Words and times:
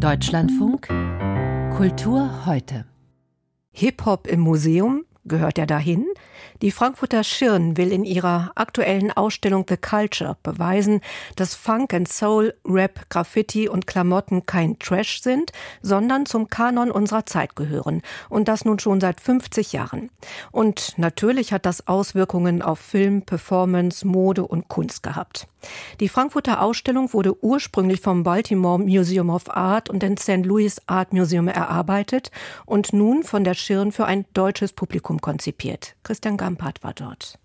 Deutschlandfunk 0.00 0.88
Kultur 1.76 2.46
heute. 2.46 2.86
Hip-Hop 3.72 4.26
im 4.28 4.40
Museum 4.40 5.04
gehört 5.30 5.56
er 5.56 5.66
dahin? 5.66 6.06
Die 6.60 6.70
Frankfurter 6.70 7.24
Schirn 7.24 7.78
will 7.78 7.90
in 7.90 8.04
ihrer 8.04 8.52
aktuellen 8.54 9.10
Ausstellung 9.10 9.64
The 9.66 9.78
Culture 9.78 10.36
beweisen, 10.42 11.00
dass 11.36 11.54
Funk 11.54 11.94
and 11.94 12.06
Soul, 12.06 12.52
Rap, 12.66 13.08
Graffiti 13.08 13.66
und 13.66 13.86
Klamotten 13.86 14.44
kein 14.44 14.78
Trash 14.78 15.22
sind, 15.22 15.52
sondern 15.80 16.26
zum 16.26 16.48
Kanon 16.48 16.90
unserer 16.90 17.24
Zeit 17.24 17.56
gehören. 17.56 18.02
Und 18.28 18.48
das 18.48 18.66
nun 18.66 18.78
schon 18.78 19.00
seit 19.00 19.22
50 19.22 19.72
Jahren. 19.72 20.10
Und 20.52 20.98
natürlich 20.98 21.54
hat 21.54 21.64
das 21.64 21.86
Auswirkungen 21.88 22.60
auf 22.60 22.78
Film, 22.78 23.22
Performance, 23.22 24.06
Mode 24.06 24.46
und 24.46 24.68
Kunst 24.68 25.02
gehabt. 25.02 25.46
Die 26.00 26.08
Frankfurter 26.08 26.62
Ausstellung 26.62 27.12
wurde 27.12 27.42
ursprünglich 27.42 28.00
vom 28.00 28.22
Baltimore 28.22 28.78
Museum 28.78 29.30
of 29.30 29.50
Art 29.54 29.90
und 29.90 30.02
dem 30.02 30.16
St. 30.16 30.44
Louis 30.44 30.80
Art 30.86 31.12
Museum 31.12 31.48
erarbeitet 31.48 32.30
und 32.64 32.92
nun 32.92 33.22
von 33.22 33.44
der 33.44 33.54
Schirn 33.54 33.92
für 33.92 34.06
ein 34.06 34.24
deutsches 34.32 34.72
Publikum 34.72 35.19
konzipiert. 35.20 35.96
Christian 36.02 36.36
Gampard 36.36 36.82
war 36.82 36.94
dort. 36.94 37.38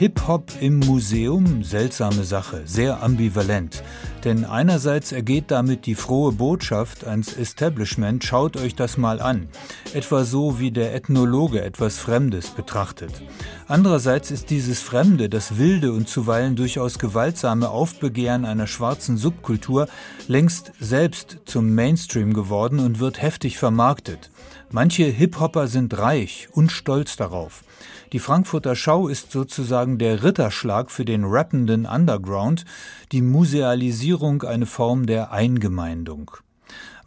Hip-Hop 0.00 0.50
im 0.62 0.78
Museum, 0.78 1.62
seltsame 1.62 2.24
Sache, 2.24 2.62
sehr 2.64 3.02
ambivalent. 3.02 3.82
Denn 4.24 4.44
einerseits 4.44 5.12
ergeht 5.12 5.50
damit 5.50 5.86
die 5.86 5.94
frohe 5.94 6.32
Botschaft 6.32 7.06
ans 7.06 7.32
Establishment, 7.32 8.22
schaut 8.22 8.58
euch 8.58 8.74
das 8.74 8.98
mal 8.98 9.20
an. 9.20 9.48
Etwa 9.94 10.24
so, 10.24 10.60
wie 10.60 10.70
der 10.70 10.94
Ethnologe 10.94 11.62
etwas 11.62 11.98
Fremdes 11.98 12.50
betrachtet. 12.50 13.22
Andererseits 13.66 14.30
ist 14.30 14.50
dieses 14.50 14.82
Fremde, 14.82 15.30
das 15.30 15.56
wilde 15.56 15.92
und 15.92 16.06
zuweilen 16.08 16.54
durchaus 16.54 16.98
gewaltsame 16.98 17.70
Aufbegehren 17.70 18.44
einer 18.44 18.66
schwarzen 18.66 19.16
Subkultur 19.16 19.88
längst 20.28 20.72
selbst 20.80 21.38
zum 21.46 21.74
Mainstream 21.74 22.34
geworden 22.34 22.78
und 22.78 22.98
wird 22.98 23.22
heftig 23.22 23.56
vermarktet. 23.56 24.30
Manche 24.70 25.04
Hip-Hopper 25.04 25.66
sind 25.66 25.96
reich 25.98 26.48
und 26.52 26.70
stolz 26.70 27.16
darauf. 27.16 27.64
Die 28.12 28.18
Frankfurter 28.18 28.74
Schau 28.74 29.06
ist 29.06 29.30
sozusagen 29.30 29.98
der 29.98 30.24
Ritterschlag 30.24 30.90
für 30.90 31.04
den 31.04 31.24
rappenden 31.24 31.86
Underground, 31.86 32.64
die 33.12 33.22
Musealisierung 33.22 34.09
eine 34.44 34.66
Form 34.66 35.06
der 35.06 35.30
Eingemeindung. 35.30 36.32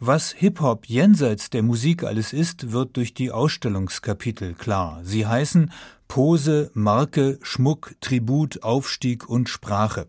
Was 0.00 0.32
Hip-Hop 0.32 0.86
jenseits 0.86 1.50
der 1.50 1.62
Musik 1.62 2.02
alles 2.02 2.32
ist, 2.32 2.72
wird 2.72 2.96
durch 2.96 3.14
die 3.14 3.30
Ausstellungskapitel 3.30 4.54
klar. 4.54 5.00
Sie 5.02 5.26
heißen 5.26 5.70
Pose, 6.08 6.70
Marke, 6.74 7.38
Schmuck, 7.42 7.94
Tribut, 8.00 8.62
Aufstieg 8.62 9.28
und 9.28 9.48
Sprache. 9.48 10.06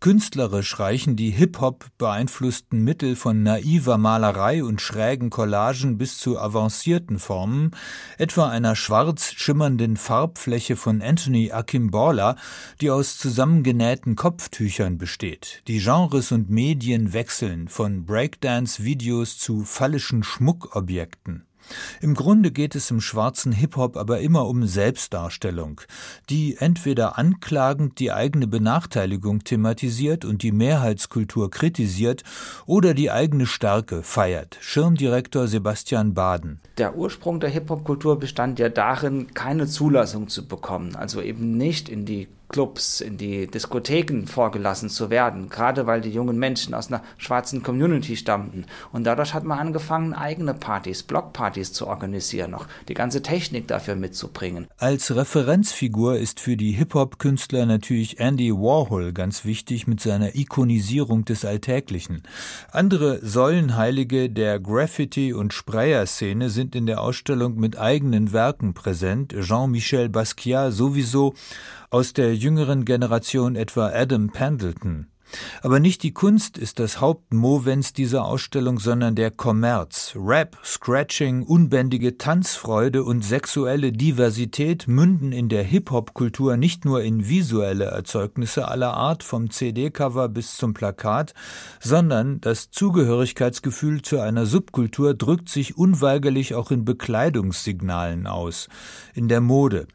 Künstlerisch 0.00 0.78
reichen 0.78 1.16
die 1.16 1.30
Hip-Hop 1.30 1.86
beeinflussten 1.96 2.82
Mittel 2.82 3.16
von 3.16 3.42
naiver 3.42 3.96
Malerei 3.96 4.64
und 4.64 4.80
schrägen 4.80 5.30
Collagen 5.30 5.96
bis 5.96 6.18
zu 6.18 6.38
avancierten 6.38 7.18
Formen, 7.18 7.70
etwa 8.18 8.48
einer 8.48 8.76
schwarz 8.76 9.32
schimmernden 9.32 9.96
Farbfläche 9.96 10.76
von 10.76 11.00
Anthony 11.00 11.52
Akimbola, 11.52 12.36
die 12.80 12.90
aus 12.90 13.16
zusammengenähten 13.16 14.16
Kopftüchern 14.16 14.98
besteht. 14.98 15.62
Die 15.68 15.78
Genres 15.78 16.32
und 16.32 16.50
Medien 16.50 17.12
wechseln 17.12 17.68
von 17.68 18.04
Breakdance-Videos 18.04 19.38
zu 19.38 19.64
fallischen 19.64 20.22
Schmuckobjekten. 20.22 21.46
Im 22.00 22.14
Grunde 22.14 22.50
geht 22.50 22.74
es 22.74 22.90
im 22.90 23.00
schwarzen 23.00 23.52
Hip-Hop 23.52 23.96
aber 23.96 24.20
immer 24.20 24.46
um 24.46 24.66
Selbstdarstellung, 24.66 25.80
die 26.30 26.56
entweder 26.58 27.18
anklagend 27.18 27.98
die 27.98 28.12
eigene 28.12 28.46
Benachteiligung 28.46 29.44
thematisiert 29.44 30.24
und 30.24 30.42
die 30.42 30.52
Mehrheitskultur 30.52 31.50
kritisiert 31.50 32.22
oder 32.66 32.94
die 32.94 33.10
eigene 33.10 33.46
Stärke 33.46 34.02
feiert. 34.02 34.58
Schirmdirektor 34.60 35.48
Sebastian 35.48 36.14
Baden. 36.14 36.60
Der 36.78 36.96
Ursprung 36.96 37.40
der 37.40 37.50
Hip-Hop-Kultur 37.50 38.18
bestand 38.18 38.58
ja 38.58 38.68
darin, 38.68 39.32
keine 39.34 39.66
Zulassung 39.66 40.28
zu 40.28 40.46
bekommen, 40.46 40.96
also 40.96 41.20
eben 41.20 41.56
nicht 41.56 41.88
in 41.88 42.04
die 42.04 42.28
Clubs, 42.54 43.00
in 43.00 43.16
die 43.16 43.48
Diskotheken 43.48 44.28
vorgelassen 44.28 44.88
zu 44.88 45.10
werden, 45.10 45.48
gerade 45.48 45.88
weil 45.88 46.00
die 46.00 46.10
jungen 46.10 46.38
Menschen 46.38 46.72
aus 46.72 46.86
einer 46.86 47.02
schwarzen 47.18 47.64
Community 47.64 48.16
stammten. 48.16 48.66
Und 48.92 49.02
dadurch 49.02 49.34
hat 49.34 49.42
man 49.42 49.58
angefangen, 49.58 50.14
eigene 50.14 50.54
Partys, 50.54 51.02
Blockpartys 51.02 51.72
zu 51.72 51.88
organisieren, 51.88 52.52
noch 52.52 52.68
die 52.86 52.94
ganze 52.94 53.22
Technik 53.22 53.66
dafür 53.66 53.96
mitzubringen. 53.96 54.68
Als 54.78 55.16
Referenzfigur 55.16 56.16
ist 56.16 56.38
für 56.38 56.56
die 56.56 56.70
Hip-Hop-Künstler 56.70 57.66
natürlich 57.66 58.20
Andy 58.20 58.52
Warhol 58.52 59.12
ganz 59.12 59.44
wichtig 59.44 59.88
mit 59.88 60.00
seiner 60.00 60.36
Ikonisierung 60.36 61.24
des 61.24 61.44
Alltäglichen. 61.44 62.22
Andere 62.70 63.18
Säulenheilige 63.26 64.30
der 64.30 64.60
Graffiti- 64.60 65.32
und 65.32 65.52
Sprayer-Szene 65.52 66.50
sind 66.50 66.76
in 66.76 66.86
der 66.86 67.00
Ausstellung 67.00 67.56
mit 67.56 67.76
eigenen 67.76 68.32
Werken 68.32 68.74
präsent. 68.74 69.34
Jean-Michel 69.40 70.08
Basquiat 70.08 70.72
sowieso 70.72 71.34
aus 71.94 72.12
der 72.12 72.34
jüngeren 72.34 72.84
Generation 72.84 73.54
etwa 73.54 73.86
Adam 73.86 74.30
Pendleton. 74.30 75.06
Aber 75.62 75.78
nicht 75.78 76.02
die 76.02 76.12
Kunst 76.12 76.58
ist 76.58 76.80
das 76.80 77.00
Hauptmovens 77.00 77.92
dieser 77.92 78.24
Ausstellung, 78.24 78.80
sondern 78.80 79.14
der 79.14 79.30
Kommerz. 79.30 80.12
Rap, 80.16 80.58
Scratching, 80.64 81.44
unbändige 81.44 82.18
Tanzfreude 82.18 83.04
und 83.04 83.24
sexuelle 83.24 83.92
Diversität 83.92 84.88
münden 84.88 85.30
in 85.30 85.48
der 85.48 85.62
Hip-Hop-Kultur 85.62 86.56
nicht 86.56 86.84
nur 86.84 87.00
in 87.02 87.28
visuelle 87.28 87.84
Erzeugnisse 87.84 88.66
aller 88.66 88.94
Art, 88.94 89.22
vom 89.22 89.50
CD-Cover 89.50 90.28
bis 90.28 90.56
zum 90.56 90.74
Plakat, 90.74 91.32
sondern 91.78 92.40
das 92.40 92.72
Zugehörigkeitsgefühl 92.72 94.02
zu 94.02 94.18
einer 94.18 94.46
Subkultur 94.46 95.14
drückt 95.14 95.48
sich 95.48 95.78
unweigerlich 95.78 96.56
auch 96.56 96.72
in 96.72 96.84
Bekleidungssignalen 96.84 98.26
aus, 98.26 98.68
in 99.14 99.28
der 99.28 99.40
Mode. 99.40 99.86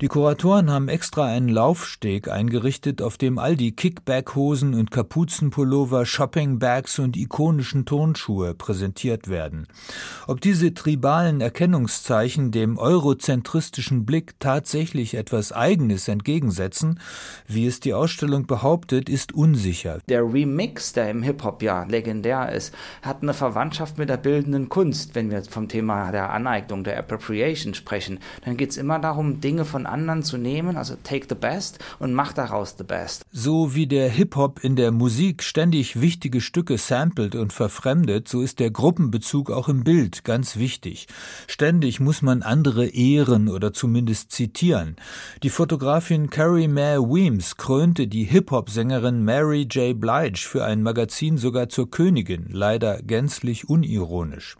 Die 0.00 0.08
Kuratoren 0.08 0.70
haben 0.70 0.88
extra 0.88 1.26
einen 1.26 1.48
Laufsteg 1.48 2.28
eingerichtet, 2.28 3.02
auf 3.02 3.16
dem 3.16 3.38
all 3.38 3.56
die 3.56 3.74
Kickback-Hosen 3.74 4.74
und 4.74 4.90
Kapuzenpullover, 4.90 6.06
Shoppingbags 6.06 6.98
und 6.98 7.16
ikonischen 7.16 7.84
Turnschuhe 7.84 8.54
präsentiert 8.54 9.28
werden. 9.28 9.66
Ob 10.26 10.40
diese 10.40 10.74
tribalen 10.74 11.40
Erkennungszeichen 11.40 12.50
dem 12.50 12.78
eurozentristischen 12.78 14.04
Blick 14.04 14.38
tatsächlich 14.38 15.14
etwas 15.14 15.52
Eigenes 15.52 16.08
entgegensetzen, 16.08 17.00
wie 17.46 17.66
es 17.66 17.80
die 17.80 17.94
Ausstellung 17.94 18.46
behauptet, 18.46 19.08
ist 19.08 19.32
unsicher. 19.32 19.98
Der 20.08 20.22
Remix, 20.22 20.92
der 20.92 21.10
im 21.10 21.22
Hip-Hop 21.22 21.62
ja 21.62 21.84
legendär 21.84 22.52
ist, 22.52 22.74
hat 23.02 23.22
eine 23.22 23.34
Verwandtschaft 23.34 23.98
mit 23.98 24.08
der 24.08 24.16
bildenden 24.16 24.68
Kunst. 24.68 25.14
Wenn 25.14 25.30
wir 25.30 25.42
vom 25.44 25.68
Thema 25.68 26.12
der 26.12 26.30
Aneignung, 26.30 26.84
der 26.84 26.98
Appropriation 26.98 27.74
sprechen, 27.74 28.18
dann 28.44 28.56
geht 28.56 28.70
es 28.70 28.76
immer 28.76 28.98
darum, 28.98 29.40
Dinge 29.40 29.55
Dinge 29.56 29.64
von 29.64 29.86
anderen 29.86 30.22
zu 30.22 30.36
nehmen, 30.36 30.76
also 30.76 30.96
take 31.02 31.28
the 31.30 31.34
best 31.34 31.78
und 31.98 32.12
mach 32.12 32.34
daraus 32.34 32.74
the 32.76 32.84
best. 32.84 33.24
So 33.32 33.74
wie 33.74 33.86
der 33.86 34.10
Hip-Hop 34.10 34.62
in 34.62 34.76
der 34.76 34.92
Musik 34.92 35.42
ständig 35.42 35.98
wichtige 35.98 36.42
Stücke 36.42 36.76
samplet 36.76 37.34
und 37.34 37.54
verfremdet, 37.54 38.28
so 38.28 38.42
ist 38.42 38.60
der 38.60 38.70
Gruppenbezug 38.70 39.50
auch 39.50 39.70
im 39.70 39.82
Bild 39.82 40.24
ganz 40.24 40.56
wichtig. 40.56 41.06
Ständig 41.46 42.00
muss 42.00 42.20
man 42.20 42.42
andere 42.42 42.86
ehren 42.86 43.48
oder 43.48 43.72
zumindest 43.72 44.30
zitieren. 44.30 44.96
Die 45.42 45.48
Fotografin 45.48 46.28
Carrie 46.28 46.68
Mae 46.68 46.98
Weems 46.98 47.56
krönte 47.56 48.08
die 48.08 48.24
Hip-Hop-Sängerin 48.24 49.24
Mary 49.24 49.62
J. 49.62 49.98
Blige 49.98 50.36
für 50.36 50.66
ein 50.66 50.82
Magazin 50.82 51.38
sogar 51.38 51.70
zur 51.70 51.90
Königin, 51.90 52.44
leider 52.50 53.00
gänzlich 53.00 53.70
unironisch. 53.70 54.58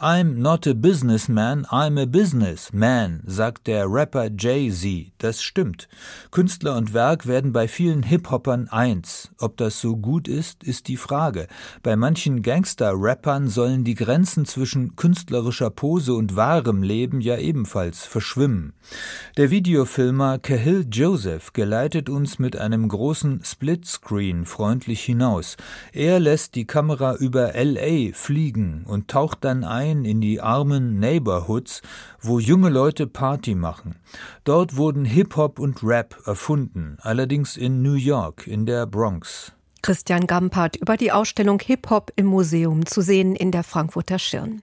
I'm 0.00 0.38
not 0.38 0.66
a 0.66 0.74
businessman, 0.74 1.64
I'm 1.66 2.00
a 2.00 2.06
businessman, 2.06 3.22
sagt 3.24 3.68
der 3.68 3.86
Rapper 3.88 4.30
Jay-Z. 4.38 5.12
Das 5.18 5.42
stimmt. 5.42 5.88
Künstler 6.30 6.76
und 6.76 6.94
Werk 6.94 7.26
werden 7.26 7.52
bei 7.52 7.68
vielen 7.68 8.02
Hip-Hoppern 8.02 8.68
eins. 8.68 9.30
Ob 9.38 9.56
das 9.56 9.80
so 9.80 9.96
gut 9.96 10.28
ist, 10.28 10.64
ist 10.64 10.88
die 10.88 10.96
Frage. 10.96 11.46
Bei 11.82 11.96
manchen 11.96 12.42
Gangster-Rappern 12.42 13.48
sollen 13.48 13.84
die 13.84 13.94
Grenzen 13.94 14.44
zwischen 14.44 14.96
künstlerischer 14.96 15.70
Pose 15.70 16.14
und 16.14 16.36
wahrem 16.36 16.82
Leben 16.82 17.20
ja 17.20 17.38
ebenfalls 17.38 18.04
verschwimmen. 18.04 18.72
Der 19.36 19.50
Videofilmer 19.50 20.38
Cahill 20.38 20.86
Joseph 20.90 21.52
geleitet 21.52 22.08
uns 22.08 22.38
mit 22.38 22.56
einem 22.56 22.88
großen 22.88 23.42
Splitscreen 23.44 24.44
freundlich 24.44 25.02
hinaus. 25.02 25.56
Er 25.92 26.20
lässt 26.20 26.54
die 26.54 26.66
Kamera 26.66 27.14
über 27.16 27.52
LA 27.54 28.12
fliegen 28.12 28.84
und 28.86 29.08
taucht 29.08 29.44
dann 29.44 29.64
ein 29.64 30.04
in 30.04 30.20
die 30.20 30.40
armen 30.40 30.98
Neighborhoods, 30.98 31.82
wo 32.22 32.38
junge 32.38 32.68
Leute 32.68 33.06
Party 33.06 33.54
machen. 33.54 33.96
Dort 34.44 34.76
wurden 34.76 35.04
Hip-Hop 35.04 35.58
und 35.58 35.82
Rap 35.82 36.16
erfunden, 36.24 36.96
allerdings 37.00 37.56
in 37.56 37.82
New 37.82 37.94
York, 37.94 38.46
in 38.46 38.66
der 38.66 38.86
Bronx. 38.86 39.52
Christian 39.82 40.28
Gampert 40.28 40.76
über 40.76 40.96
die 40.96 41.10
Ausstellung 41.10 41.60
Hip-Hop 41.60 42.12
im 42.14 42.26
Museum 42.26 42.86
zu 42.86 43.00
sehen 43.00 43.34
in 43.34 43.50
der 43.50 43.64
Frankfurter 43.64 44.20
Schirn. 44.20 44.62